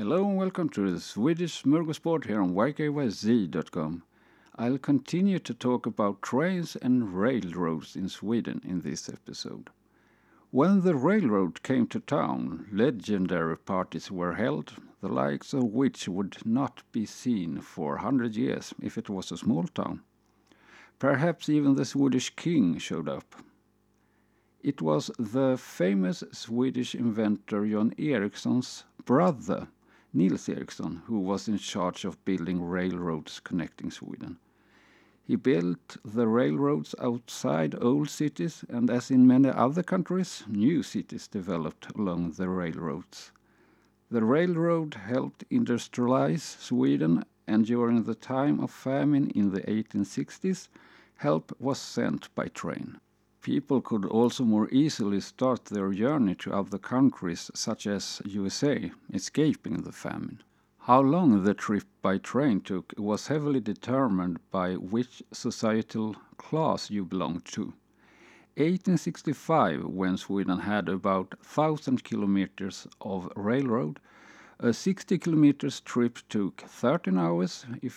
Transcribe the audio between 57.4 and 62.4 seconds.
such as USA, escaping the famine. How long the trip by